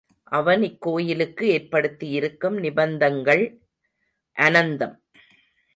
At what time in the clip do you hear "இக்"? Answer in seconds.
0.63-0.81